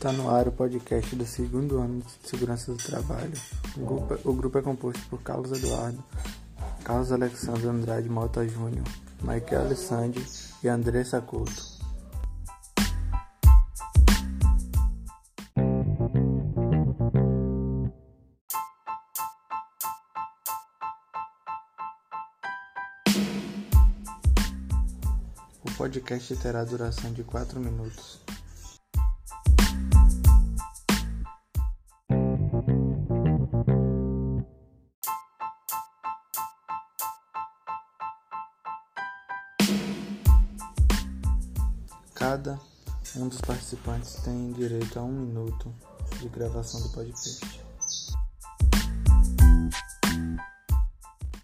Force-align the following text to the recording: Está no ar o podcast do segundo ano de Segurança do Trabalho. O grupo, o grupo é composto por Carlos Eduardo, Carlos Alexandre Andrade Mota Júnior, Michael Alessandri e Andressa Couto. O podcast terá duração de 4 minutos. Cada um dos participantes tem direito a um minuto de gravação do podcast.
Está 0.00 0.12
no 0.12 0.30
ar 0.30 0.48
o 0.48 0.52
podcast 0.52 1.14
do 1.14 1.26
segundo 1.26 1.78
ano 1.78 2.00
de 2.00 2.26
Segurança 2.26 2.72
do 2.72 2.78
Trabalho. 2.78 3.34
O 3.76 3.84
grupo, 3.84 4.30
o 4.30 4.32
grupo 4.32 4.56
é 4.56 4.62
composto 4.62 5.06
por 5.10 5.20
Carlos 5.20 5.52
Eduardo, 5.52 6.02
Carlos 6.82 7.12
Alexandre 7.12 7.68
Andrade 7.68 8.08
Mota 8.08 8.48
Júnior, 8.48 8.86
Michael 9.20 9.66
Alessandri 9.66 10.24
e 10.64 10.68
Andressa 10.68 11.20
Couto. 11.20 11.52
O 25.62 25.70
podcast 25.76 26.34
terá 26.36 26.64
duração 26.64 27.12
de 27.12 27.22
4 27.22 27.60
minutos. 27.60 28.29
Cada 42.20 42.60
um 43.16 43.28
dos 43.28 43.40
participantes 43.40 44.16
tem 44.16 44.52
direito 44.52 44.98
a 44.98 45.02
um 45.02 45.10
minuto 45.10 45.74
de 46.20 46.28
gravação 46.28 46.82
do 46.82 46.90
podcast. 46.90 47.62